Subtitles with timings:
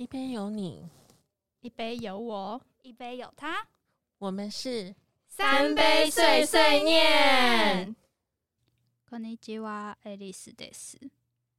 [0.00, 0.88] 一杯有你，
[1.60, 3.66] 一杯有我，一杯有他，
[4.18, 4.94] 我们是
[5.28, 7.94] 三杯碎碎念。
[9.08, 10.98] こんにちは、爱丽丝です。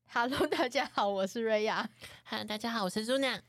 [0.09, 1.89] Hello，大家好，我是瑞亚。
[2.23, 3.41] 哈，大家好，我是朱娘。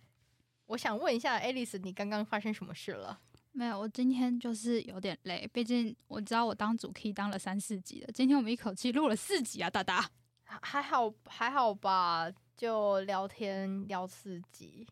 [0.66, 3.20] 我想问一下，Alice，你刚刚发生什么事了？
[3.52, 10.08] 没有，我今天就是有点累，毕竟我知道我当主 key 当了三四集了，今天我们一口气录了四集啊，大大。
[10.44, 14.87] 还还好，还好吧， 就聊天聊刺激。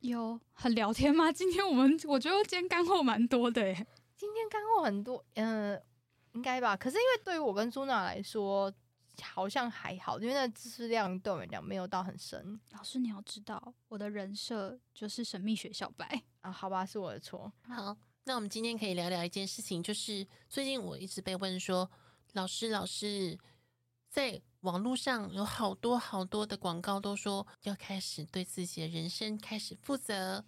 [0.00, 1.30] 有很聊天吗？
[1.32, 3.86] 今天我们我觉得今天干货蛮多的耶。
[4.16, 5.80] 今天干货很多，嗯、
[6.32, 6.76] 应该吧。
[6.76, 8.72] 可是因为对于我跟朱娜来说，
[9.22, 16.22] 好像还好，因为那知识量对我们来讲没有到很深老师你要知道，我的人设就是神秘学小白。
[16.40, 16.50] 啊。
[16.52, 17.52] 好吧，是我的错。
[17.62, 21.90] 好，那我们今天可以聊聊一件事情，就是最近我一直被问说，
[22.34, 23.38] 老师，老师，
[24.08, 30.44] 在网络上有好多好多的广告都说要开始对自己的人生开始负责，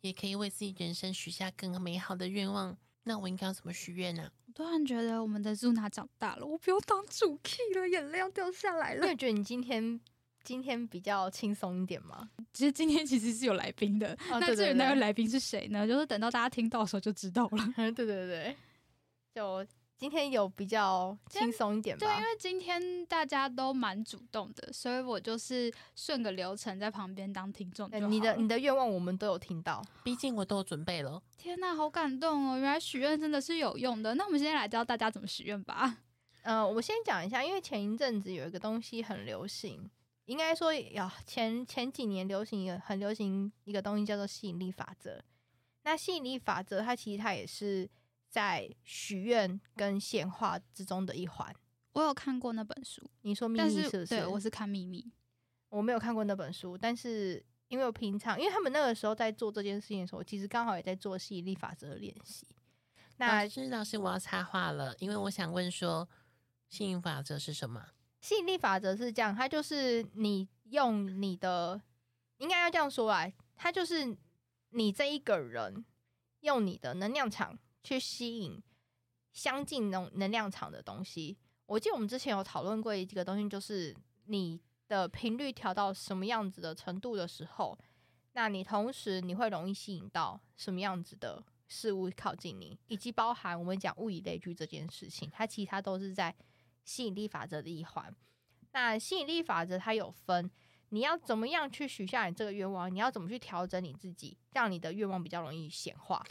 [0.00, 2.76] 也可以为自己人生许下更美好的愿望。
[3.04, 4.30] 那我应该要怎么许愿呢？
[4.46, 9.00] 我突然觉得我们的 Zuna 长大了，我不用当主 key 了，眼泪要掉下来了。
[9.04, 10.00] 那你觉得你今天
[10.44, 12.30] 今天比较轻松一点吗？
[12.52, 15.86] 其实今天其实是有来宾的，哦 那至于那位来宾是谁呢？
[15.86, 17.72] 就是等到大家听到的时候就知道了。
[17.92, 18.56] 对对对，
[19.34, 19.66] 就
[20.02, 22.04] 今天有比较轻松一点吧。
[22.04, 29.80] 对，因为今天大家都蛮主动的，所以我就是顺个流程在旁边当听众你的你的愿望我们都有听到。
[30.02, 31.22] 毕竟我都有准备了。
[31.38, 32.58] 天呐，好感动哦！
[32.58, 34.16] 原来许愿真的是有用的。
[34.16, 35.98] 那我们现在来教大家怎么许愿吧。
[36.42, 39.88] 呃，我先讲一下，因为前一阵子有一个东西很流行，
[40.24, 45.22] 应该说呀，前前几年流行一个很流行一个东西叫做吸引力法则。
[45.84, 47.88] 那吸引力法则它其实它也是
[48.32, 51.54] 在许愿跟显化之中的一环。
[51.92, 54.06] 我有看过那本书，你说秘密是不是？
[54.06, 55.12] 对我是看秘密。
[55.68, 62.46] 我没有看过那本书，但是因为我平常因为他们那个时候在做这件事情的时候，其实刚好也在做吸引力法则的练习。
[63.18, 66.08] 那老师，老师，我要插话了，因为我想问说，
[66.70, 67.88] 吸引法则是什么？
[68.22, 71.82] 吸引力法则是这样，它就是你用你的，
[72.38, 74.16] 应该要这样说吧，它就是
[74.70, 75.84] 你这一个人
[76.40, 78.62] 用你的能量场去吸引
[79.32, 81.36] 相近能能量场的东西。
[81.66, 87.78] 我记得我们之前有讨论过一个东西，就是你的频率调到什么样子的程度的时候，
[88.32, 96.34] 那你同时你会容易吸引到什么样子的事物靠近你，以及包含我们讲物以类聚这件事情，它其实它都是在
[96.84, 98.14] 吸引力法则的一环。
[98.72, 100.50] 那吸引力法则它有分，
[100.90, 106.22] 你要怎么样去许下你这个愿望，你要怎么去调整你自己，让你的愿望比较容易显化。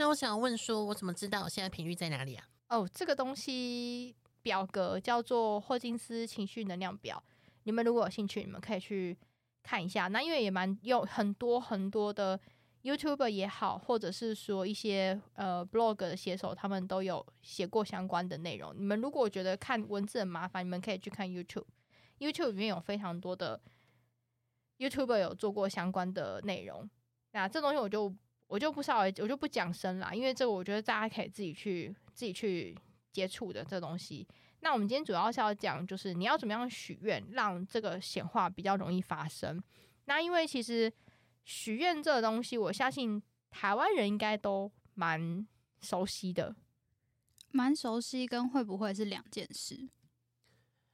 [0.00, 2.48] 那我想问说，我怎么知道我现在频率在哪里啊？
[2.70, 7.22] 哦，这个东西表格叫做霍金斯情绪能量表，
[7.64, 9.14] 你们如果有兴趣，你们可以去
[9.62, 10.08] 看一下。
[10.08, 12.40] 那因为也蛮有很多很多的
[12.82, 18.74] YouTuber 也好，或者是说一些呃 blog 的写手，他们都有写过相关的内容。
[18.74, 21.66] 你们如果觉得看文字很麻烦，你们可以去看 YouTube。
[22.20, 23.60] YouTube 里面有非常多的
[24.78, 26.88] YouTuber 有做过相关的内容。
[27.32, 28.10] 那这东西我就
[28.50, 32.76] 我就不稍微我就不讲深啦，因为这个我觉得大家可以自己去自己去
[33.12, 34.26] 接触的这东西。
[34.58, 39.62] 那我们今天主要是要讲，就是你要怎么样许愿，让这个显化比较容易发生。
[40.06, 40.92] 那因为其实
[41.44, 45.46] 许愿这个东西，我相信台湾人应该都蛮
[45.80, 46.56] 熟悉的。
[47.52, 49.88] 蛮熟悉，跟会不会是两件事？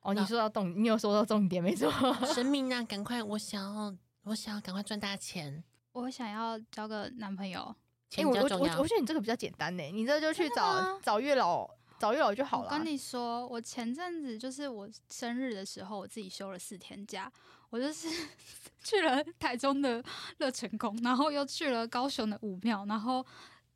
[0.00, 1.91] 哦，你说到重，你有说到重点，没错。
[2.34, 3.22] 神明啊，赶快！
[3.22, 5.65] 我想要，我想要赶快赚大钱，
[6.03, 7.77] 我想要交个男朋友，哎、
[8.11, 8.43] 钱我我。
[8.43, 11.69] 我我觉得你这个比较简单呢，你这就去找找月老，
[11.99, 12.71] 找月老就好了。
[12.71, 17.33] 我跟你说，我前阵子就是我生日的时候，我自己休了四天假，
[17.71, 18.09] 我就是
[18.84, 20.05] 去了台中的
[20.39, 23.25] 乐成宫，然后又去了高雄的武庙，然后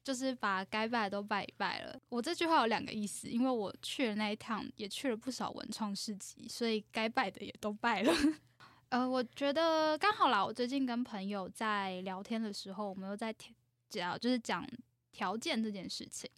[0.05, 1.99] 就是把该拜的都拜一拜了。
[2.11, 8.13] 我这句话有两个意思，因为我去了那一趟，也去了不少文创市集，所以该拜的也都拜了。
[8.91, 10.45] 呃，我觉得刚好啦。
[10.45, 13.33] 我最近跟朋友在聊天的时候，我们又在
[13.89, 14.66] 讲，就是讲
[15.13, 16.28] 条件这件事情。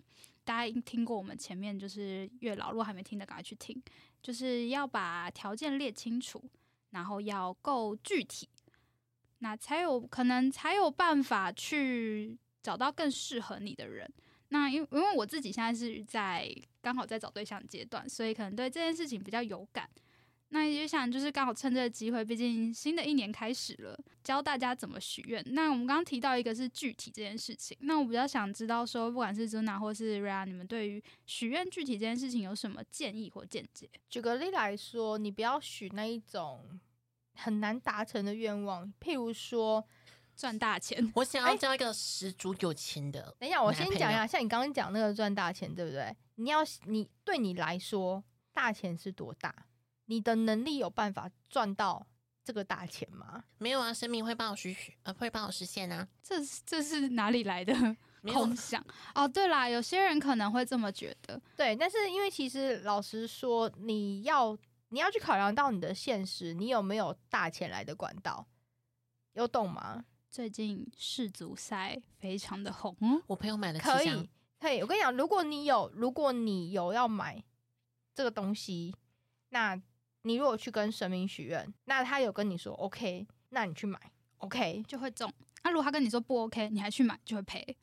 [0.45, 3.83] 大家应听过我们前面就是月老，如果还没听的，赶快去听。
[4.23, 6.45] 就是要把条件列清楚，
[6.91, 8.47] 然后要够具体，
[9.39, 14.07] 那才有可能才有办法去找到更适合你的人。
[14.51, 19.89] 那因为因为我自己现在是在刚好在找对象阶段，所以可能对这件事情比较有感。
[20.55, 25.43] 那也想就是刚好趁这个机会，毕竟新的一年开始了，教大家怎么许愿。
[25.47, 33.89] 那我们刚刚提到一个是具体这件事情，那我比较想知道说，不管是 Zuna 或是 Ria，你们对于许愿具体这件事情有什么建议或见解？
[34.11, 36.79] 举个例来说，你不要许那一种
[37.35, 39.83] 很难达成的愿望，譬如说，
[40.37, 41.11] 赚大钱。
[41.15, 43.35] 我想要交一个十足有钱的。
[43.39, 46.15] 等一下，我先讲一下，像你刚刚讲那个赚大钱，对不对？
[46.35, 48.23] 你要你对你来说，
[48.53, 49.55] 大钱是多大？
[50.13, 52.07] 你的能力有办法赚到
[52.45, 53.43] 这个大钱吗？
[53.57, 56.07] 没有啊，神明会帮我实呃会帮我实现啊。
[56.23, 57.75] 这是这是哪里来的
[58.31, 58.85] 空想？
[59.15, 61.41] 哦，对啦，有些人可能会这么觉得。
[61.57, 64.55] 对，但是因为其实老实说，你要
[64.91, 68.47] 你要去考量到你的现实，你有没有大钱来的管道？
[69.33, 70.05] 有懂吗？
[70.29, 74.29] 最近世足赛非常的红，嗯我朋友买了可以，
[74.61, 74.83] 可以。
[74.83, 77.43] 我跟你讲，如果你有，如果你有要买
[78.15, 78.95] 这个东西，
[79.49, 79.81] 那
[80.23, 83.99] 你如果去跟神明许愿，那他有跟你说 OK，那你去买
[84.39, 85.33] OK 就会中。
[85.65, 87.77] 那、如果他跟你说不 OK，你还去买，就会赔。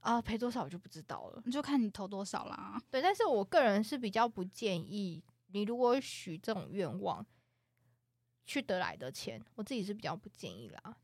[0.00, 1.42] 啊，赔多少我就不知道了。
[1.44, 2.80] 你就看你投多少啦。
[2.90, 7.26] 对，但是我个人是比较不建议你如果许这种愿望
[8.46, 10.96] 去得来的钱，我自己是比较不建议啦。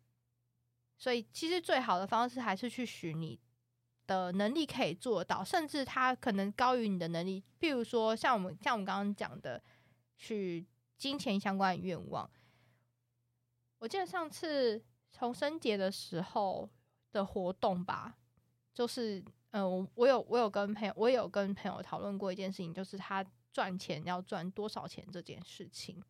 [0.96, 3.38] 所以其实最好的方式还是去许你
[4.06, 7.44] 的能力可以做到，甚至他可能高于你的能力。
[7.60, 9.62] 譬如说，像我们像我们刚刚讲的，
[10.16, 10.66] 许
[10.96, 12.30] 金钱相关的愿望。
[13.78, 14.82] 我记得上次
[15.12, 16.68] 重生节的时候
[17.12, 18.16] 的活动吧，
[18.72, 26.02] 就是呃，我有我有跟朋友，我有跟朋友讨论过一件事情，就是他赚钱要赚多少钱这件事情。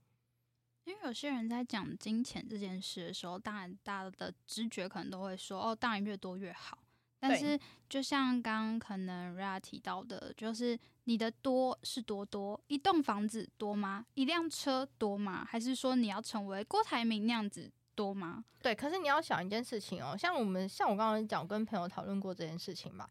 [0.85, 6.79] 因为有些人在讲金钱这件事的时候，当然大家的直觉可能都会说，哦，当然越多越好。
[7.19, 7.59] 但是
[7.89, 14.05] 就像刚刚可能 Ria 提到的，就是你的多是多多，一栋房子多吗？
[14.15, 15.45] 一辆车多吗？
[15.45, 18.45] 还是说你要成为郭台铭那样子多吗？
[18.61, 23.09] 对，可是你要想一件事情哦，像我们像我刚刚讲，我跟朋友讨论过这件事情嘛，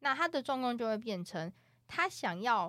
[0.00, 1.50] 那他的状况就会变成
[1.88, 2.68] 他想要，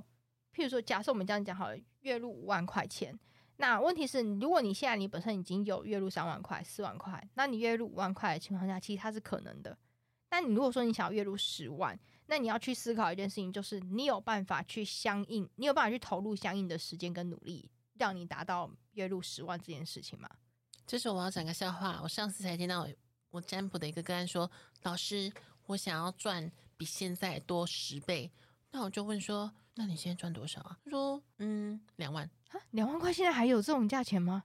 [0.56, 3.18] 譬如说，假设我们这样讲好了，月入五万块钱，
[3.58, 9.78] 那问题是，如果你现在你本身已经有月入三万块、四万块，那你月入五万块的情况下，其实它是可能的。
[10.30, 20.30] 但你如果说你想要月入十万，那你要去思考一件事情，就是你有办法去相应，你有办法去投入相应的时间跟努力，让你达到月入十万这件事情吗？
[20.86, 22.00] 这时候我要讲个笑话。
[22.02, 22.88] 我上次才听到
[23.30, 24.50] 我占卜的一个个案说
[24.84, 25.32] ：“老师，
[25.66, 28.32] 我想要赚比现在多十倍。”
[28.72, 34.44] 那我就问说：“那你现在赚多少啊？”他说：“嗯，两万，啊，两万块现在还有这种价钱吗？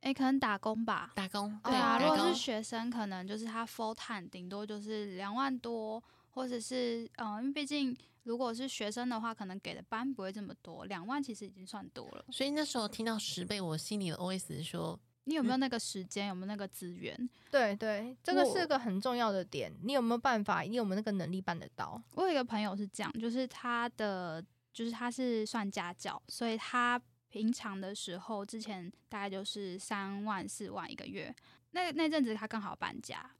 [0.00, 1.12] 诶，可能打工吧。
[1.14, 1.58] 打工。
[1.64, 12.24] 对啊，如果是学生，可能就是他 full time 顶多就是两万多，或者是嗯、呃因为毕竟如果是学生的话，可能给的班不会这么多，两万其实已经算多了。
[12.30, 17.28] 所以那时候听到十倍，我心里的 OS 是说：你有没有那个时间，有没有那个资源？
[17.50, 19.72] 对对，这个是个很重要的点。
[19.82, 20.60] 你有没有办法？
[20.62, 22.00] 你有没有那个能力办得到？
[22.14, 31.34] 我有一个朋友是这样，就是他的就是他是算家教，所以他平常的时候之前大概就是三万四万一个月。
[31.72, 33.30] 那那阵子他刚好搬家，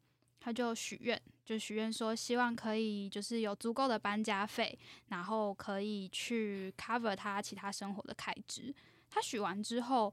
[0.40, 4.78] 他就许愿，就许愿说希望可以就是有足够的搬家费，
[5.08, 8.74] 然后可以去 cover 他其他生活的开支。
[9.08, 10.12] 他许完之后。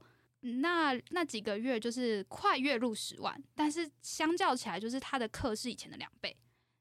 [0.60, 6.36] 那那几个月就是快月入十万，但是相较起来，就是他的课是以前的两倍，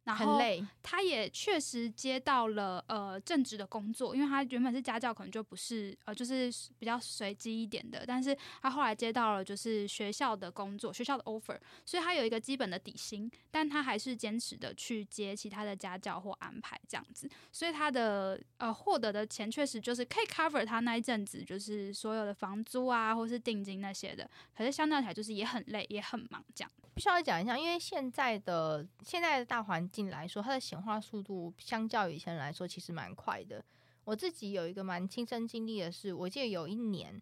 [0.06, 26.72] 然后很累，他也确实接到了呃正职的工作，因为他原本是家教，可能就不是呃就是比较随机一点的，但是他后来接到了就是学校的工作，学校的 offer，所以他有一个基本的底薪，但他还是坚持的去接其他的家教或安排这样子，所以他的呃获得的钱确实就是可以 cover 他那一阵子就是所有的房租啊或是定金那些的，可是相较起来就是也很累也很忙这样。
[26.96, 33.64] 必须要讲一下，因为现在的现在的大环境来说，它的显化速度相较于以前来说，其实蛮快的。
[34.04, 37.22] 我自己有一个蛮亲身经历的是，我记得有一年，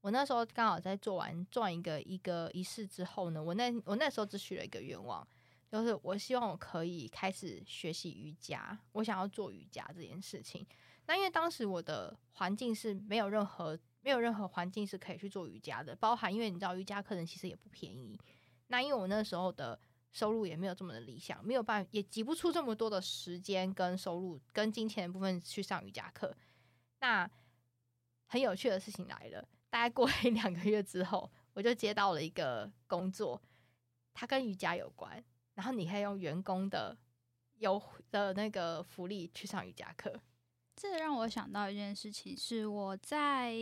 [0.00, 5.26] 我那时候刚好在做完做完一个一个仪式之后呢，我那我那时候只许了一个愿望，
[5.70, 10.66] 就是我希望我可以开始学习瑜伽，我想要做瑜伽这件事情。
[11.06, 18.20] 那因为当时我的环境是没有任何没有任何环境是可以去做瑜伽的，包含因为你知道瑜伽课程其实也不便宜。
[18.66, 19.80] 那因为我那时候的
[20.12, 26.34] 收入也没有这么的理想，没有办法，也挤不出这么多的时间跟收入跟金钱的部分去上瑜伽课。
[27.00, 27.30] 那
[28.26, 33.40] 很有趣的事情来了，大概过了一两个月之后，我就接到了一个工作，
[34.12, 35.22] 它跟瑜伽有关，
[35.54, 36.96] 然后你可以用员工的
[37.58, 40.20] 优的那个福利去上瑜伽课。
[40.74, 43.52] 这让我想到一件事情，是我在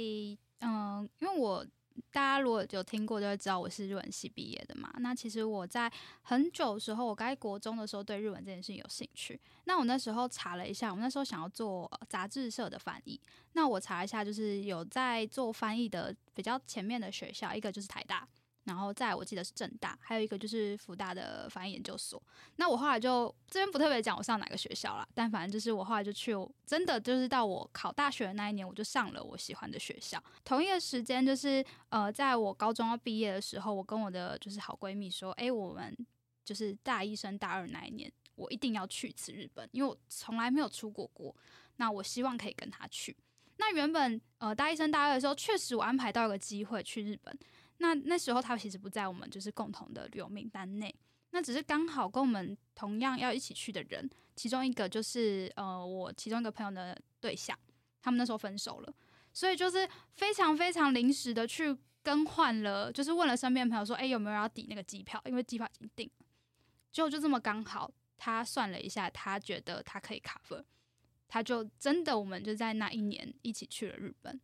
[0.61, 1.67] 嗯，因为我
[2.11, 4.93] 大家如果有听过，就会知道我是日文系毕业的嘛。
[4.99, 5.91] 那其实我在
[6.23, 9.41] 很久时候，我该国中的时候对日文这件事情有兴趣。
[9.65, 13.21] 那我那时候查了一下，我那时候想要做杂志社的翻译。
[13.53, 18.27] 那我查一下，就是有在做翻译的比较前面的学校，一个就是台大。
[18.67, 22.23] 然后再我记得是正大，还有一个就是福大的翻译研究所。
[22.57, 26.33] 那我后来就这边不特别讲我上哪个学校啦，但反正就是我后来就去，
[26.67, 30.23] 真的就是到我考大学的那一年，我就上了我喜欢的学校。
[30.45, 35.97] 同一个时间，就是呃，在我高中要毕业的时候，我跟我的就是好闺蜜说，诶，我们
[36.45, 41.33] 就是大一升大二那一年，我一定要去一次日本，因为我从来没有出过国，
[41.77, 43.17] 那我希望可以跟她去。
[43.59, 47.39] 那原本呃大一升大二的时候，确实我安排到一个机会去日本。
[47.79, 50.95] 那那时候他其实不在我们就是共同的旅游名单内，
[51.31, 57.59] 那只是刚好跟我们同样要一起去的人，其中一个就是呃我其中一个朋友的对象，
[58.01, 58.95] 他们那时候分手了，
[59.33, 66.27] 所以就是非常非常临时的去更换了，就是问了身边朋友说，哎有没有人要抵那个机票，因为机票已经定了，
[66.93, 70.65] 结果就这么刚好，他算了一下，他觉得他可以 cover，
[71.29, 74.41] 他就真的我们就在那一年一起去了日本。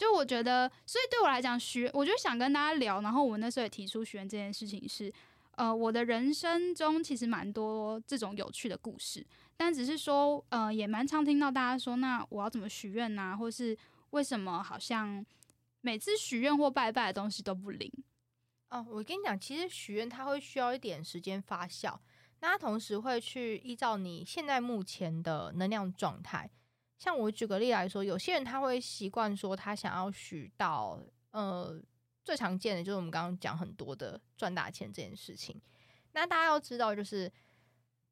[0.00, 3.02] 就我觉得，所以对我来讲，许我就想跟大家聊。
[3.02, 5.12] 然后我们那时候也提出许愿这件事情是，
[5.56, 9.22] 呃，我的人生中其实蛮多这种有趣的故事，
[9.58, 13.36] 但只是说，呃，也蛮常听到大家说，那我要怎么许愿呢？
[13.38, 13.76] 或是
[14.08, 15.22] 为什么好像
[15.82, 17.92] 每次许愿或拜拜的东西都不灵？
[18.70, 21.94] 哦，我跟你讲，其实许愿它会需要一点时间发酵，
[22.40, 26.48] 那它同时会去依照你现在目前的能量状态。
[27.00, 31.82] 像我举个例来说，有些人他会习惯说他想要许到，呃，
[32.22, 35.58] 最常见的就是我们刚刚讲很多的赚大钱这件事情。
[36.12, 37.32] 那大家要知道，就是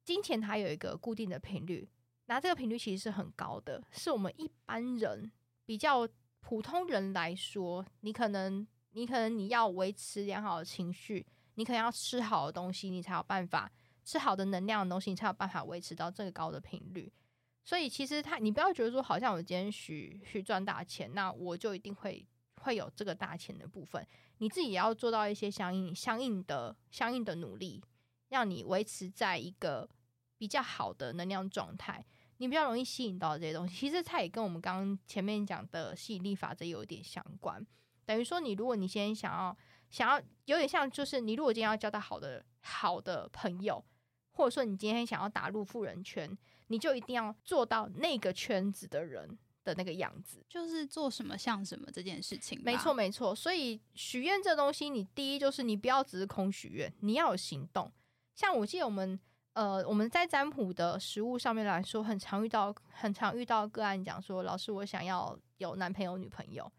[0.03, 1.87] 金钱它有一个固定的频率，
[2.25, 5.31] 那这个频率其实是很高的，是我们一般人
[5.67, 13.71] 比较普通人来说，你可能你可能你要维持良好的情绪，你可能要吃好的东西，你才有办法
[14.03, 17.13] 吃好的能量的东西，你才有办法维持到这个高的频率。
[17.69, 24.03] 所以其实他，你不要觉得说，好像我今天许许赚大钱，那我就一定会会有这个大钱的部分。
[24.39, 27.79] 你自己也要做到一些相应相应的相应的努力，
[28.29, 29.87] 让你维持在一个
[30.35, 32.03] 比较好的能量状态，
[32.37, 33.75] 你比较容易吸引到这些东西。
[33.75, 37.63] 其实它也跟我们刚刚前面讲的吸引力法则有一点相关。
[38.03, 39.55] 等于说，你如果你今天想要
[39.91, 43.85] 想要有点像，就是你如果今天要交到好的好的朋友，
[44.31, 46.35] 或者说你今天想要打入富人圈。
[46.69, 52.59] 你就一定要做到那个圈子的人的那个样子，就是做什么像什么这件事情。
[52.63, 53.35] 没错，没错。
[53.35, 57.91] 所以许愿这东西，你第一就是你不要只是空许愿，你要有行动。
[58.33, 59.19] 像我记得我们
[59.53, 66.71] 呃我们在占卜的实物上面来说，很常遇到很常遇到个案讲说，老师我想要有男朋友女朋友，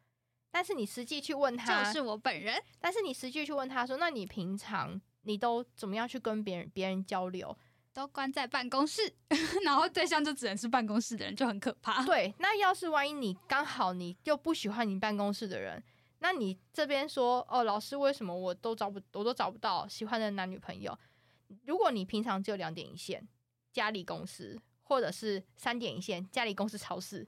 [0.50, 2.60] 但是你实际去问他，就是我本人。
[2.80, 7.54] 但是你实际去问他说，那你平常你都怎么样去跟别人别人交流？
[7.92, 9.02] 都关在办公室，
[9.64, 12.04] 然后对象就只能是办公室的人，就很可怕。
[12.04, 15.82] 对，那要是万一你刚好你又不喜欢你办公室的人，
[16.20, 20.96] 那你这边说哦，老师为什么我都找不我都找不到喜欢的男女朋友？
[21.64, 23.26] 如果你平常只有两点一线，
[23.72, 27.26] 家里公司，或者是三点一线，家里公司超市。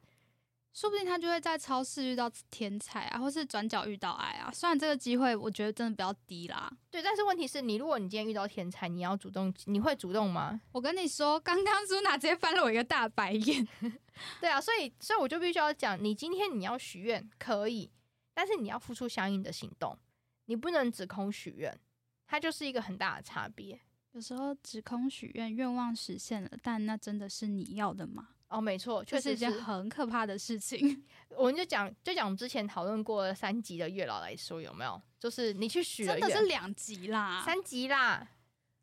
[0.73, 4.51] 说不定他就会在超市遇到天才啊，或是转角遇到爱啊。
[4.51, 7.03] 虽然这个机会我觉得真的比较低啦，对。
[7.03, 10.61] 但是问题是你，如果你今天遇到天才，你要主动，你会主动吗？
[10.73, 13.69] 我跟你说，刚刚苏娜直接翻了我一个大白眼。
[14.41, 17.91] 对啊，所以所以我就必须要讲，你今天你要许愿可以，
[18.33, 19.99] 但是你要付出相应的行动，
[20.47, 21.79] 你不能只空许愿，
[22.27, 23.79] 它就是一个很大的差别。
[24.13, 28.29] 有时候只空许愿，愿望实现了，但那真的是你要的吗？
[28.53, 31.03] 哦，没错，确实一件很可怕的事情。
[31.35, 35.01] 我们就讲，就讲我们之前讨论过三级的月老来说，有没有？
[35.19, 38.29] 就是你去许了，真的是两级啦，三级啦。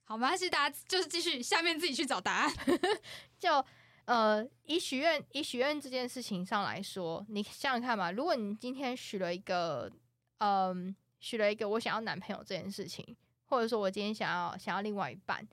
[0.06, 2.54] 好，没关系，大家就是继续下面自己去找答案。
[3.38, 3.64] 就
[4.06, 9.92] 呃，以许愿，以许愿这件事情上来说，你想想看嘛，如果你今天许了一个，
[10.40, 15.48] 嗯，许了一个我想要男朋友这件事情，或者说我今天想要想要另外一半，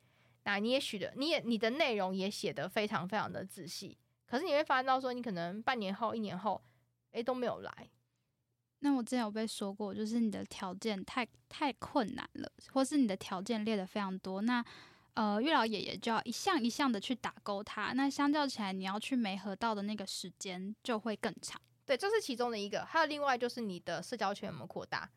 [0.44, 3.98] 那你也许的，你也你的内容也写得非常非常的仔细。
[4.26, 6.60] 可是你会发现到说，你可能半年后、一年后，
[7.12, 7.90] 哎都没有来。
[8.80, 14.62] 那我之前有被说过，就是你的条件太太困难了，或是你的条件列的非常多，那
[15.14, 17.92] 呃月老爷爷就要一项一项的去打勾它。
[17.94, 21.60] 那相较起来，你要去没合到的那个时间就会更长。
[21.86, 22.84] 对，这是其中的一个。
[22.84, 25.08] 还有另外就是你的社交圈有没有扩大？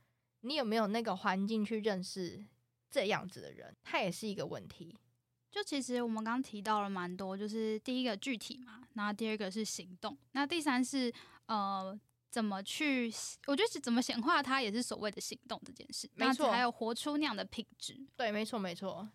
[0.42, 2.42] 你有没有那个环境去认识
[2.90, 3.76] 这样子的人？
[3.84, 4.96] 它也是一个问题。
[5.52, 11.14] 就其实我们刚刚提到了蛮多，就是第一个具体嘛，然后第二个是行动，那第三是
[11.48, 13.12] 呃怎么去，
[13.48, 19.10] 我觉得是怎么显化它也是所谓的行动这件事，没错，还有活出那样的品质，对，没错没错。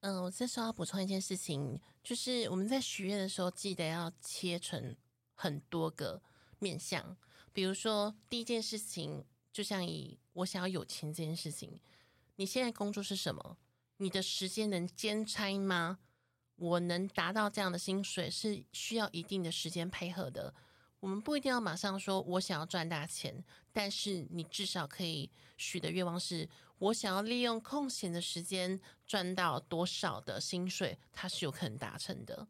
[0.00, 4.94] 嗯，我这时候要补充一件事情，就是我们在许愿的时候，记得要切成
[5.34, 6.22] 很多个
[6.58, 7.16] 面向，
[7.52, 9.24] 比如说第一件事情。
[9.56, 11.80] 就像以我想要有钱这件事情，
[12.34, 13.56] 你现在工作是什么？
[13.98, 15.98] 你的时间能兼差吗？
[16.56, 20.54] 我能达到这样的薪水，是需要一定的时间配合的。
[21.00, 26.48] 我们不一定要马上说，我想要赚大钱，但是你至少可以许的愿望是，
[26.78, 32.48] 我想要利用空闲的时间赚到多少的薪水，它是有可能达成的。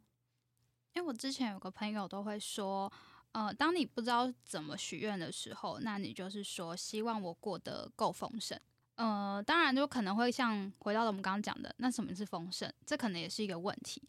[0.95, 2.91] 因为我之前有个朋友都会说，
[3.33, 8.59] 呃，当你不知道怎么许愿的时候，那你就是说希望我过得够丰盛。
[8.97, 12.71] 呃，当然就可能会像回到了我们刚刚讲的，那什么是丰盛？
[12.85, 14.03] 这可能也是一个问题。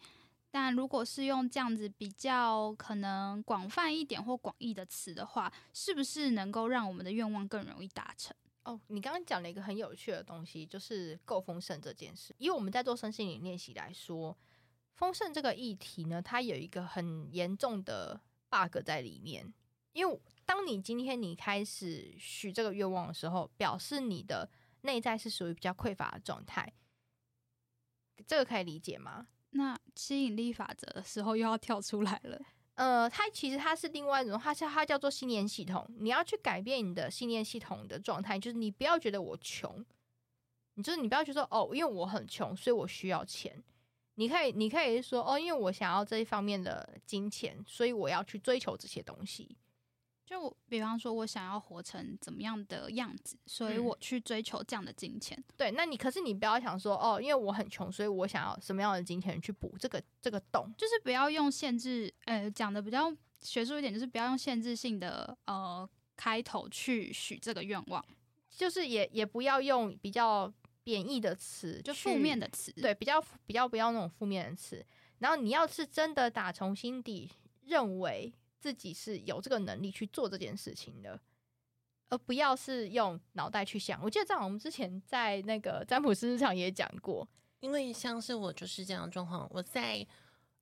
[0.49, 8.35] 但如果是用这样子比较可能广泛一点或广义的词的话，是不是能够让我们的愿望更容易达成？
[8.63, 12.33] 哦，你刚刚讲了一个很有趣的东西，就是够丰盛这件事。
[12.37, 14.35] 以我们在做身心灵练习来说，
[14.95, 19.53] 丰盛这个议题呢，它有一个很严重的 bug 在里面。
[19.91, 24.49] 因为当你今天你开始许这个愿望的时候，表示你的
[24.87, 26.73] 内在是属于比较匮乏的状态，
[28.25, 29.27] 这个可以理解吗？
[29.51, 32.41] 那吸引力法则的时候又要跳出来了。
[32.75, 35.85] 呃，它其实它是另外一种，它是它叫做信念系统。
[35.99, 39.83] 你要去改变你的信念系统的状态，就是你不要觉得我穷，
[40.75, 43.63] 你就是你不要去说哦，因为我很穷，所以我需要钱。
[44.15, 49.57] 你可以你可以说哦，因为我想要这一方面的金钱，所以我要去追求这些东西。
[50.27, 55.41] 就比方说，我想要活成怎么样的样子，所以我去追求这样的金钱。
[55.55, 68.03] 对，那你可是你不要想说哦，因为我很穷，所以我想要什么样的金钱去补这个这个洞，就是不要用限制，呃，讲的比较学术一点，就是不要用限制性的呃开头去许这个愿望，
[68.49, 70.53] 就是也也不要用比较
[70.83, 74.85] 贬义的词，就负面的词，对，比较比较不要那种负面的词。
[75.19, 77.31] 然后你要是真的打从心底
[77.63, 78.33] 认为。
[78.67, 81.17] 自己是有这个能力去做这件事情的，
[82.09, 83.97] 而不要是用脑袋去想。
[84.03, 87.25] 我记得在我们之前在那个占卜师上也讲过，
[87.61, 89.47] 因为像是我就是这样的状况。
[89.53, 90.05] 我在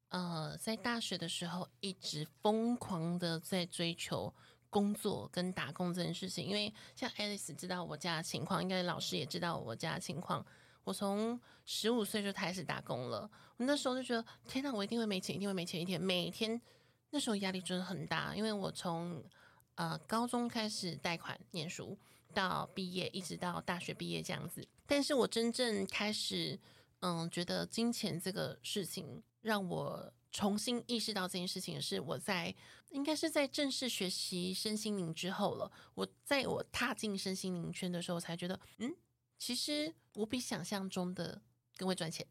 [0.10, 4.32] 呃在大学的时候一直疯狂的在追求
[4.70, 10.46] 工作跟打工这件事情，因为像 Alice 知道我家的情况，应该老师也知道我家的情况。
[10.84, 16.62] 我从十五岁就开始打工了，我那时候就觉得天哪，我一定会没钱，一定会没钱，一天每天。
[17.16, 19.24] 那时候压力真的很大，因为我从
[19.76, 21.98] 呃高中开始贷款念书，
[22.34, 24.68] 到毕业一直到大学毕业这样子。
[24.86, 26.60] 但是我真正开始
[27.00, 32.54] 嗯觉得金钱这个事情让我重新意识到这件事情，是我在
[32.90, 35.72] 应该是在正式学习身心灵之后了。
[35.94, 38.94] 我在我踏进身心灵圈的时候，才觉得嗯，
[39.38, 41.42] 其实我比想象中的
[41.78, 42.28] 更会赚钱。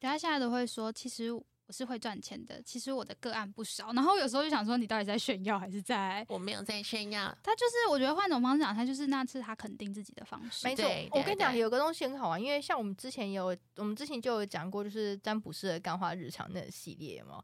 [0.00, 1.30] 大家现在都会说，其实。
[1.70, 3.92] 我是会赚钱的，其实我的个案不少。
[3.92, 6.26] 然后有时候就想说，你到底在炫耀还是在？
[6.28, 7.32] 我没有在炫耀。
[7.44, 10.66] 他就是，我觉得换种方式讲，他就是那次他肯定自己的方式。
[10.66, 17.40] 没错，我跟你讲，有个东西很好玩，因为像我们之前有，我们之前就有讲过，就是占卜师的干话日常那个系列嘛。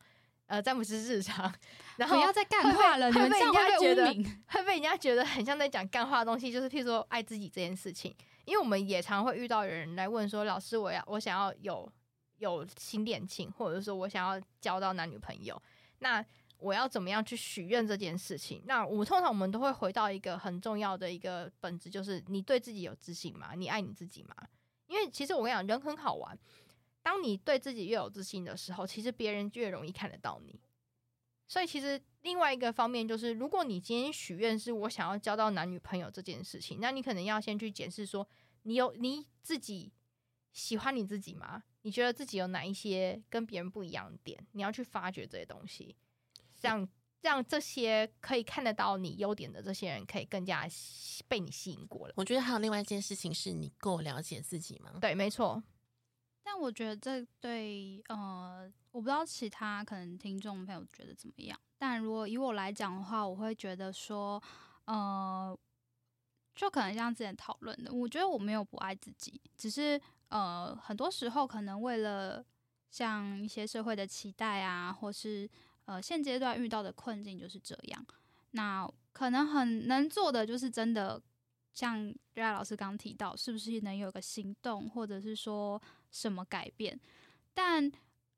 [0.46, 1.54] 呃，占卜师日常，
[1.96, 4.06] 然后不要再干话了，你们这样会觉得
[4.48, 6.50] 会被人家觉得很像在讲干话的东西。
[6.50, 8.12] 就是譬如说爱自己这件事情，
[8.44, 11.88] 因为我们也常会遇到有人来问说，老师，我要我想要有。
[12.38, 15.60] 有新恋情，或者说我想要交到男女朋友，
[15.98, 16.24] 那
[16.58, 18.62] 我要怎么样去许愿这件事情？
[18.66, 23.54] 那我们通常我们都会回到一个很重要的一个本质，就是你对自己有自信吗？
[23.54, 24.34] 你爱你自己吗？
[24.86, 26.38] 因为其实我跟你讲，人很好玩。
[27.02, 30.58] 当你对自己越有自信的时候，其实别人越容易看得到你。
[31.48, 38.26] 所以其实另外一个方面就是，如果你今天许愿是我想要交到男女朋友这件事情，那你可能要先去检视说，
[38.62, 39.92] 你有你自己
[40.52, 41.62] 喜欢你自己吗？
[41.86, 44.44] 你觉得自己有哪一些跟别人不一样的点？
[44.50, 45.94] 你要去发掘这些东西，
[46.60, 46.86] 让
[47.20, 50.66] 让这些可以看得到你优点的这些人，可以更加
[51.28, 52.14] 被你吸引过来。
[52.16, 54.98] 我觉得还有另外一件事情，是你够了解自己吗？
[55.00, 55.62] 对，没错。
[56.42, 61.56] 但我觉得这对呃，我不知道其他可能听众朋友觉得怎么样。
[61.78, 64.42] 但如果以我来讲的话，我会觉得说，
[64.86, 65.56] 呃，
[66.56, 70.00] 就可能像之前讨论的，我觉得我没有不爱自己，只是。
[70.28, 72.44] 呃，很多时候可能为了
[72.90, 75.48] 像一些社会的期待啊，或是
[75.84, 78.06] 呃现阶段遇到的困境就是这样。
[78.50, 81.22] 那可能很能做的就是真的
[81.72, 86.98] 像瑞亚老师刚提到，是不是能有个行动，或者是说什么改变？
[87.54, 87.90] 但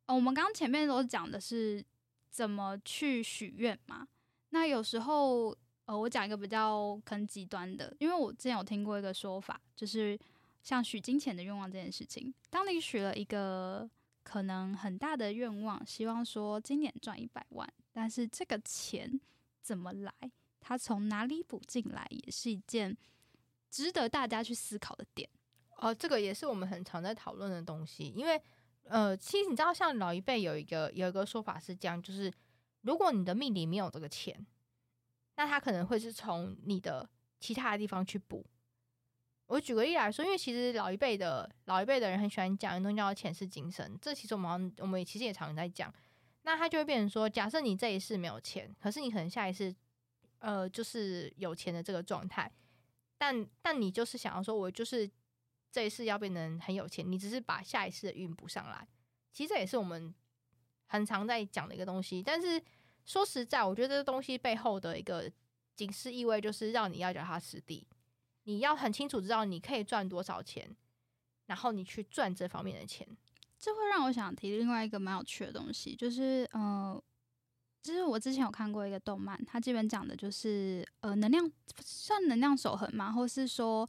[0.07, 1.83] 我们刚前面都讲的是
[2.31, 4.07] 怎么去许愿嘛。
[4.51, 10.18] 那有时候呃，我讲一个比较很极端的，因为我之前有听过一个说法，就是。
[10.62, 13.88] 像许金钱的愿望这件事情，当你许了一个
[14.23, 19.18] 可能很大的愿望，希望说今年赚一百万，但是这个钱
[19.62, 20.12] 怎么来，
[20.61, 22.94] 它从哪里补进来，也是一件
[23.71, 25.29] 值得大家去思考的点。
[25.77, 28.40] 哦，这个也是我们很常在讨论的东西，因为
[28.85, 32.31] 呃，其实你知道，像老一辈有一个有一个说法是这样，就是
[32.83, 34.47] 如果你的命里没有这个钱，
[35.37, 38.44] 那他可能会是从你的其他的地方去补。
[39.48, 45.92] 我举个例来说，因为其实老一辈的老一辈的人很喜欢讲东西叫前世今生，这其实我们我们也其实也常在讲。
[46.42, 49.74] 那他就会变成说，假设你这一世没有钱，可是你可能下一世
[50.38, 52.50] 呃就是有钱的这个状态，
[53.16, 55.11] 但但你就是想要说，我就是
[55.72, 58.87] 这一世要变成很有钱，你只是把下一世的运补上来。
[59.32, 60.14] 其实这也是我们
[60.87, 62.22] 很常在讲的一个东西。
[62.22, 62.62] 但是
[63.06, 65.30] 说实在，我觉得这个东西背后的一个
[65.74, 67.87] 警示意味，就是让你要脚踏实地。
[68.48, 70.66] 你要很清楚知道你可以赚多少钱，
[71.44, 73.06] 然后你去赚这方面的钱。
[73.58, 76.98] 这会让我想提另外一个蛮有趣的东西，就是呃，
[77.82, 83.12] 就是我之前有看过一个动漫，它基本讲的就是呃，能量算能量守恒嘛？
[83.12, 83.87] 或是说，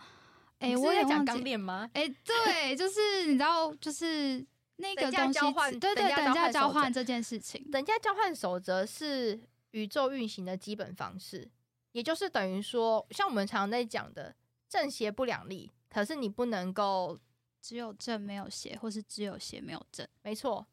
[0.58, 1.90] 哎，我在讲钢链吗？
[1.94, 4.46] 哎，对，就是你知道，就是
[4.76, 5.40] 那个东西，
[5.80, 9.40] 对对，等价交换这件事情，等价交换守则是
[9.72, 11.50] 宇宙运行的基本方式，
[11.94, 14.36] 也就是等于说，像我们常常在讲的。
[14.70, 17.18] 正邪不两立，可是你不能够
[17.60, 20.08] 只有正没有邪，或是只有邪没有正。
[20.22, 20.66] 没错，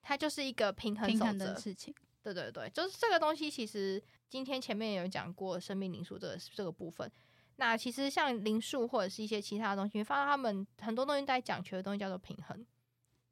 [0.00, 1.94] 它就是一个平衡平衡的事情。
[2.22, 3.50] 对对对，就是这个东西。
[3.50, 7.10] 其实今天前面有讲过生命灵数这个这个部分。
[7.56, 12.64] 那其实像灵数或者是一些其他的东西，发现他们很多东西在讲求的东西叫做平衡。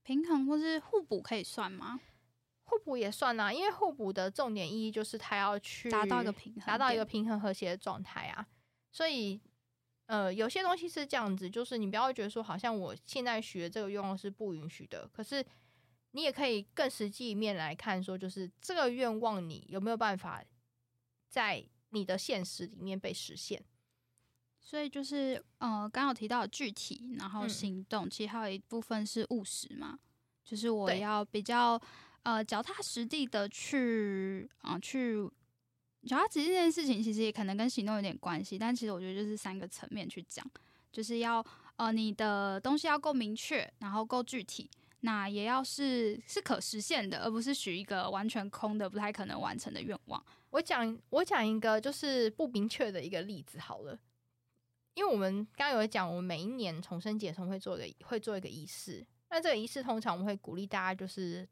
[0.02, 1.98] 平衡或是互补可以算吗？
[2.64, 8.46] 互补也算啊，因为互补的重点意义就是它要去达到一个平衡，达到一个平衡和谐的状态啊。
[8.92, 9.40] 所以。
[10.10, 15.08] 呃，有些东西是这样子，就是你不要觉得说，好像我现在许的这个愿望是不允许的。
[15.12, 15.44] 可是
[16.10, 20.42] 你也可以更实际一面来看，说就是这个愿望你有没有办法
[21.28, 23.62] 在你的现实里面被实现？
[24.58, 29.96] 所以就是呃，刚好提到具体，然后行动，其实还有一部分是务实嘛，
[30.44, 31.80] 就是我要比较
[32.24, 35.30] 呃脚踏实地的去啊去。
[36.06, 40.44] 脚踏实地这件事情，其实也可能跟行动有点关系，但其实我觉得就是三个层面去讲，
[40.90, 41.44] 就是要
[41.76, 44.68] 呃你的东西要够明确，然后够具体，
[45.00, 50.24] 那也要是是可实现的，而不是许一个完全空的、不太可能完成的愿望。
[50.50, 53.98] 我讲我讲一个就是不明确的一个例子好了，
[54.94, 61.48] 因为我们刚刚有讲，我们每一年重生节送会做一个会做一个仪式，那这个仪式通常我们会鼓励大家就是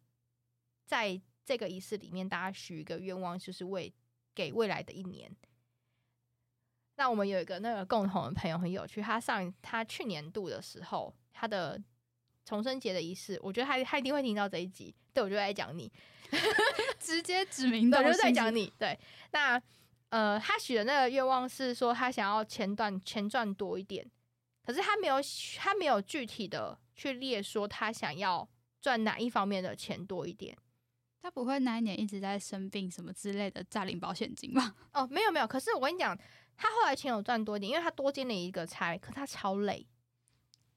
[0.84, 3.92] 在这个仪式里面，大家许一个愿望，就是为
[4.38, 5.28] 给未来的一年，
[6.94, 11.76] 那我们有一个那个共同的朋友很有趣，他上他去年度的时候，他的
[12.44, 15.90] 重生节的仪式，我觉得他他一定会听到这一集，对我就在讲你，
[17.00, 18.72] 直接指名的，我就在讲你。
[18.78, 18.96] 对，
[19.32, 19.60] 那
[20.10, 24.08] 呃，他许的那个愿望是说他想要钱赚钱赚多一点，
[24.64, 25.16] 可是他没有
[25.56, 28.48] 他没有具体的去列说他想要
[28.80, 30.56] 赚哪一方面的钱多一点。
[31.28, 34.74] 他不会那一年一直在生病什么之类的诈领保险金吧？
[34.94, 35.46] 哦，没有没有。
[35.46, 36.18] 可是我跟你讲，
[36.56, 39.86] 他后来钱有赚多一点，因为他多兼了一个差，可他超累。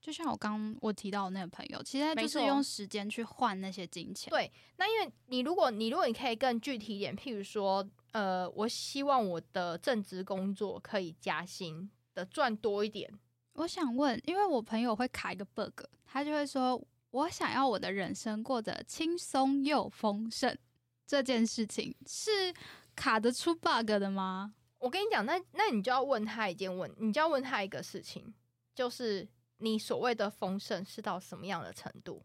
[0.02, 4.30] 就像我刚我提到的那个朋友，其实他就是用时间去换那些金钱。
[4.30, 13.10] 对，那因为你如果你如果你可以更具体一点，譬如说，呃，我希望我的正职工作可以加薪的赚多一点。
[13.54, 16.86] 我想问，因为我朋友会卡一个 bug，他就会说。
[17.12, 20.58] 我想要我的人生过得轻松又丰盛，
[21.06, 22.54] 这件事情是
[22.96, 24.56] 卡得出 bug 的吗？
[24.80, 28.34] 我跟你讲，那那你就要问他一件问，你就要问他一个事情，
[28.74, 32.24] 就是你所谓的丰盛是到什么样的程度？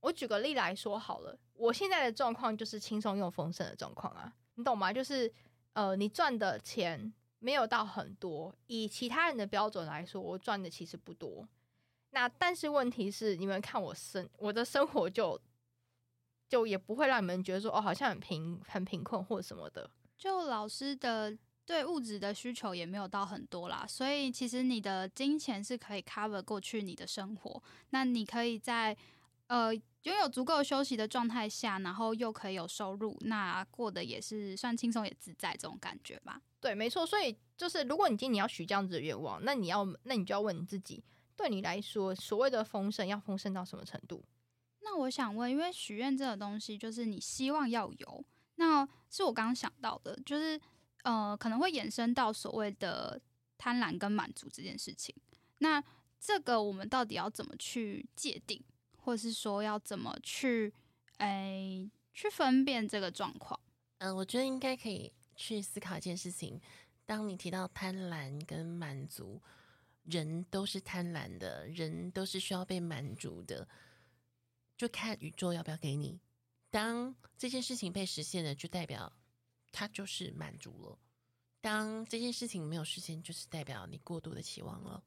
[0.00, 4.92] 我举个例来说好了，我现在的状况就是轻松又丰盛的状况啊，你懂吗？
[4.92, 5.32] 就是
[5.74, 11.48] 呃，你赚的钱没有到很多，以其他人的标准来说，我赚的其实不多。
[12.12, 15.40] 那但是问题是，你们看我生我的生活就
[16.48, 19.90] 就也不会让你们觉得说哦，好像很贫很贫困或什么的。
[20.18, 27.62] 就老师的对物质的需求也没有到很多啦，所以其实你的金钱是可以 cover 过去你的生活。
[27.90, 28.94] 那你可以在
[29.46, 36.42] 呃拥有足够休息的状态下，然后又可以有收入，那过得也是算轻松也自在这种感觉吧？
[36.60, 37.06] 对，没错。
[37.06, 41.02] 所以就是如果你今天你要许这样子的愿望，那你要那你就要问你自己。
[41.42, 44.22] 对你来说，所谓的丰盛要丰盛到什么程度？
[44.82, 48.24] 那我想问，因为许愿这个东西，就是你希望要有，
[48.54, 50.60] 那是我刚刚想到的，就是
[51.02, 53.20] 呃，可能会延伸到所谓的
[53.58, 55.12] 贪婪跟满足这件事情。
[55.58, 55.82] 那
[56.20, 58.62] 这个我们到底要怎么去界定，
[58.98, 60.72] 或者是说要怎么去
[61.16, 63.58] 诶去分辨这个状况？
[63.98, 66.60] 嗯，我觉得应该可以去思考一件事情。
[67.04, 69.42] 当你提到贪婪跟满足。
[70.02, 73.68] 人都是贪婪的，人都是需要被满足的，
[74.76, 76.20] 就看宇宙要不要给你。
[76.70, 79.12] 当这件事情被实现了，就代表
[79.70, 80.98] 它就是满足了；
[81.60, 85.04] 当这件事情没有实现，就是代表你过度的期望了。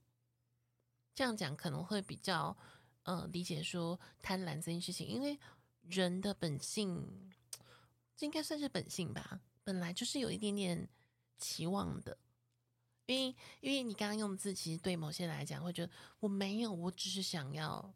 [1.14, 2.56] 这样讲可能会比较
[3.04, 5.40] 呃理解说贪婪这件事情，因为
[5.82, 7.32] 人的本性，
[8.16, 10.88] 这应该算是本性吧，本来就是有一点点
[11.38, 12.18] 期望的。
[13.08, 17.94] 因为因为你刚刚用的字，其实对某些人来讲会觉得我没有，我只是想要，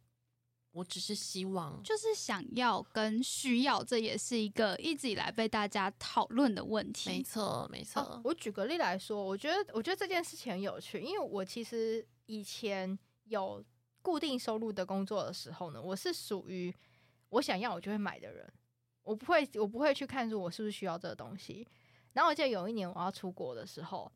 [0.72, 7.10] 我只是希望，就是想要跟需要，这也是一个一直以来被大家讨论的问题。
[7.10, 8.02] 没错没错。
[8.02, 13.63] 哦我举个例来说，我觉得我觉得这件事情很有趣，因为我其实以前有
[14.02, 16.74] 固定收入的工作的时候呢，我是属于
[17.30, 18.48] 我想要我就会买的人，
[19.02, 21.67] 我不会我不会去看出我是不是需要这个东西。
[22.13, 24.12] 然后我记得有一年我要出国的时候，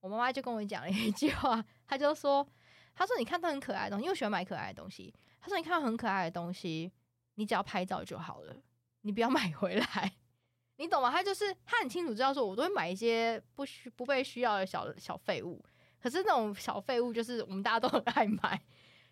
[0.00, 2.46] 我妈妈就跟我讲了一句话，她就说
[2.94, 5.12] ：“她说你看到很可爱的东西，又喜欢买可爱的东西。
[5.40, 6.92] 她说你看到很可爱的东西，
[7.34, 8.56] 你只要拍照就好了，
[9.02, 10.12] 你不要买回来。
[10.78, 11.10] ”你懂吗？
[11.10, 15.64] 她就是她很清楚知道说，我都会买一些不需不被需要的小小废物。
[15.98, 18.60] 可是那种小废物，就是我们大家都很爱买，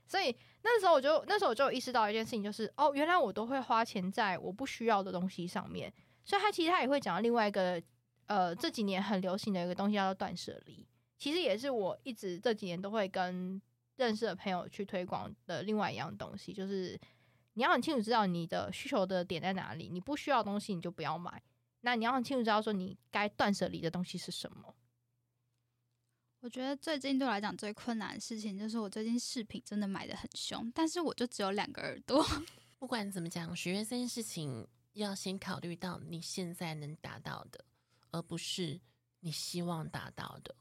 [0.06, 5.92] 所以那时候我就那时候我就意识到一件事情，就是哦，原来我都会花钱在我不需要的东西上面。
[6.24, 7.82] 所以他其实他也会讲到另外一个
[8.26, 10.86] 呃这几年很流行的一个东西叫做断舍离，
[11.18, 13.60] 其实也是我一直这几年都会跟
[13.96, 16.98] 认识的朋友去推广的另外一样东西，就是
[17.54, 21.42] 你要很清楚知道你的需求的点在哪里，你不需要的东西你就不要买。
[21.82, 24.74] 那你要很清楚知道说你该断舍离的东西是什么。
[26.40, 32.22] 我觉得最近对我来讲最困难的事情，就是我最近饰品真的买的很凶，但是我就只有两个耳朵。
[32.78, 37.64] 不管怎么讲，许愿这件事情要先考虑到你现在能达到的，
[38.14, 38.80] 而不是
[39.20, 40.54] 你希望达到的。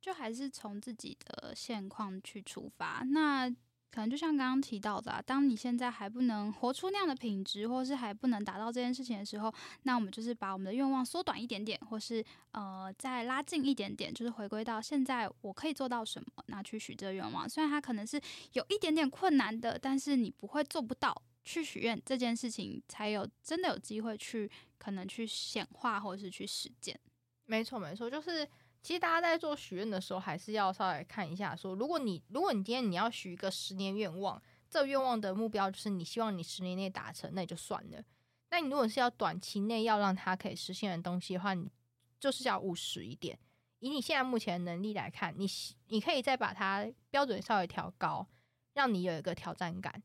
[0.00, 3.02] 就还是从自己的现况去出发。
[3.10, 3.50] 那
[3.90, 9.52] 可能就像刚刚提到的、当你现在还不能活出那样的品质，或是还不能达到这件事情的时候，
[9.84, 17.48] 那我们就是把我们的愿望缩短一点点，或是呃再拉近一点点，就是回归到现在我可以做到什么，那去许这个愿望。
[17.48, 18.20] 虽然它可能是
[18.52, 21.22] 有一点点困难的，但是你不会做不到。
[21.48, 27.00] 去许愿这件事情，才有真的有机会去可能去显化，或者是去实践。
[27.46, 28.46] 没错，没错，就是
[28.82, 38.04] 其实大家在做许愿的时候，还是要稍微看一下说如果你如果你今天你要许一个十年愿望，这愿望的目标就是你希望你十年内达成，那也就算了。
[38.50, 41.72] 那你如果是要短期内要让它可以实现的东西的话，你
[42.20, 43.38] 就是要务实一点。
[43.78, 45.46] 以你现在目前的能力来看，你
[45.86, 48.26] 你可以再把它标准稍微调高，
[48.74, 50.02] 让你有一个挑战感，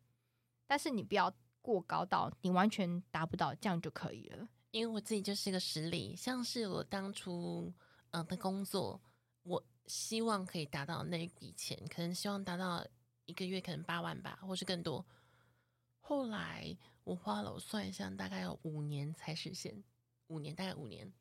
[0.74, 1.32] 但是你不要
[1.62, 4.48] 过高到你完全达不到，这样就可以了。
[4.72, 7.72] 因为我自己就是一个实例，像是我当初
[8.10, 9.00] 嗯、呃的工作，
[9.44, 12.84] 我希望可以达到那一笔钱，可能希望达到
[13.26, 15.06] 一个月可能八万吧，或是更多。
[16.00, 19.84] 后来我花了，我算一下，大概有五年才实现，
[20.26, 21.14] 五年大概五年。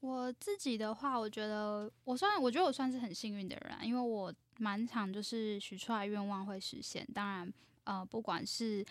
[0.00, 7.06] 我自己的话，我觉得我算，我觉得我算是很幸运的人、啊，因为我蛮常就是许出来愿望会实现。
[7.14, 8.84] 当然，呃，不管是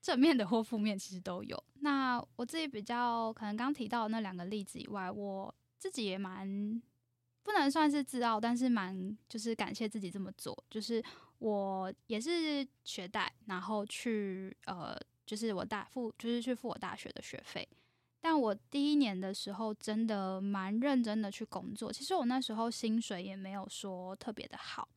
[0.00, 1.62] 正面的或负面，其实都有。
[1.80, 6.80] 那我自己比较可能刚提到那两个例子以外，我自己也蛮
[7.42, 10.56] 不能算是自傲，但是蛮就是感谢自己这么做。
[10.70, 11.02] 就是
[11.38, 17.66] 我也是学贷，然后去呃，就是我大付，就是去付我大学的学费。
[18.20, 24.88] 但我第一年的时候真的蛮认真的去工作，其实我那时候薪水也没有说特别的好，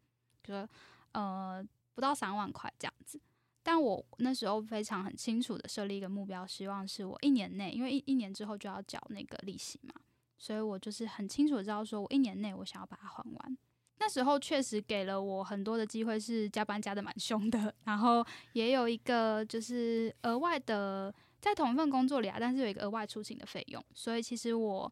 [0.44, 0.67] 就
[1.12, 3.19] 呃不到三万块这样子。
[3.63, 9.93] 但我那时候非常很清楚的设立一个目标，希望是我一年内，因为一一年之后就要缴那个利息嘛，
[10.38, 13.58] 所以我就是很清楚知道说我一年内我想要把它还完。
[13.99, 21.13] 那时候确实给了我很多的机会，是加班加的蛮凶的，然后也有一个就是额外的。
[21.39, 24.91] 在同一份工作里啊，但是有一个额外出勤的费用，所以其实我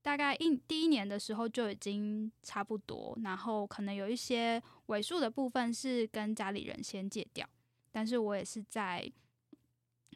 [0.00, 7.48] 大概一第一年的时候就已经差不多，然后可能有一些尾数的部分是跟家里人先借掉，
[7.90, 9.10] 但是我也是在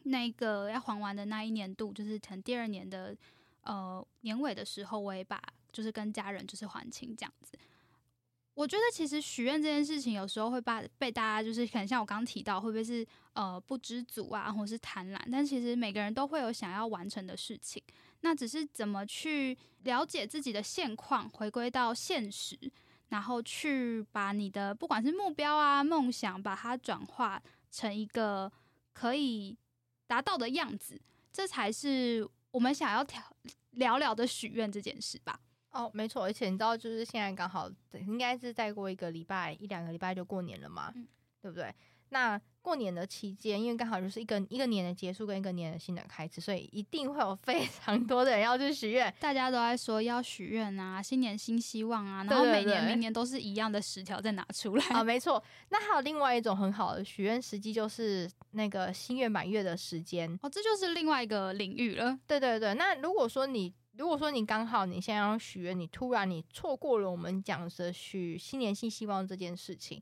[0.03, 3.15] 那个要还完的那一年度，就是可能第二年的
[3.61, 7.57] 呃年尾的时候，我也把就是跟家人就是还清这样子。
[8.53, 15.19] 我觉得其实许愿这件事情，有时候会把被大家就是可能像我刚刚提到，会不会是呃不知足啊，或是贪婪？
[15.31, 17.81] 但其实每个人都会有想要完成的事情，
[18.19, 22.59] 那只是怎么去了解自己的现况，回归到现实，
[23.11, 28.51] 然后去把你的不管是目标啊、梦想，把它转化成一个
[28.93, 29.55] 可以
[30.07, 30.99] 达到的样子，
[31.31, 33.21] 这才是我们想要聊
[33.71, 35.39] 聊聊的许愿这件事吧。
[35.71, 41.07] 哦，没错，而且你知道，就是现在刚好应该是再过一个礼拜一两个礼拜就过年了嘛，嗯
[41.41, 41.73] 对不对？
[42.13, 49.11] 那过年的期间，因为刚好就是一个一个年的结束跟一个年的新的开始，所以一定会有非常多的人要去许愿。
[49.19, 54.85] 大家都在说要许愿啊，新年新希望啊，然后每年明年都是一样的十条再拿出来。
[54.87, 55.41] 啊，没错。
[55.69, 60.29] 那还有另外一种很好的许愿时机，就是那个新月满月的时间。
[60.43, 62.19] 哦，这就是另外一个领域了。
[62.27, 70.01] 对对对，那如果说你如果说你刚好你现在要许愿，你突然你错过了我们讲的许新年新希望这件事情，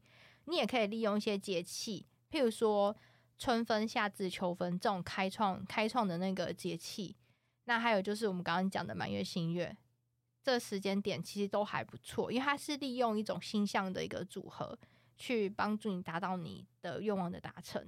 [0.49, 2.95] 你也可以利用一些节气，譬如说
[3.37, 7.15] 春分、夏至、秋分这种开创开创的那个节气。
[7.65, 9.77] 那还有就是我们刚刚讲的满月、新月，
[10.41, 14.77] 这时间点其实都还不错，因为它是利用一种星象的一个组合，
[15.15, 17.87] 去帮助你达到你的愿望的达成。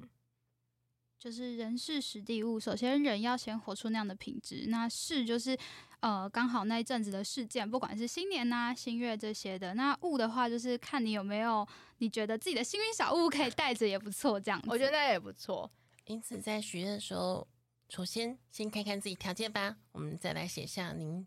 [1.22, 4.66] 就是人事时地物，首先人要先活出那样的品质。
[4.70, 5.56] 那事就是
[6.00, 9.76] 呃刚好那一阵子的事件，不管是新年呐、新月这些的。
[9.76, 11.66] 那物的话，就是看你有没有
[12.00, 14.68] 你觉得自己的幸运小物可以带着也不错，这样子。
[14.68, 15.72] 我觉得也不错。
[16.06, 17.48] 因此，在许愿的时候，
[17.90, 21.24] 首先先看看自己条件吧，我们再来写下您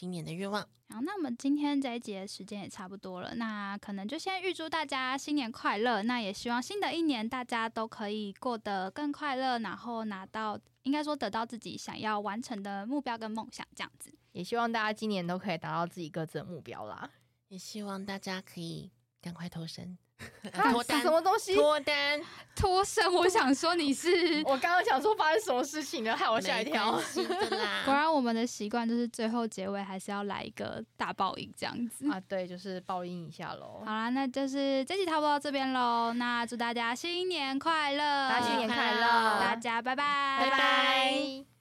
[0.00, 0.66] 今年的愿望。
[0.88, 6.02] 好，那我们今天这一节时间也差不多了，那可能就先预祝大家新年快乐。
[6.04, 14.10] 那也希望新的一年大家都可以过得更快乐，然后拿到应该说得到自己想要完成的目标跟梦想，这样子。
[14.32, 17.10] 也希望大家今年都可以达到自己各自的目标啦。
[17.48, 20.09] 也希望大家可以赶快投身，啊
[20.52, 21.54] 脱单什，么东西？
[21.54, 22.20] 脱单，
[22.54, 24.42] 脱身，我想说你是。
[24.44, 26.92] 我刚刚想说发生什么事情了，害我吓一跳
[27.84, 27.94] 果。
[27.94, 32.10] 然，我们的习惯就是最后结尾还是要来一个大报应这样子。
[32.10, 33.92] 啊，对，就是报应一下喽好。
[33.92, 36.12] 啦，那就是这期差不多到这边喽。
[36.14, 39.00] 那祝大家新年快乐，大家新年快乐
[39.40, 41.59] 大家拜拜，拜拜。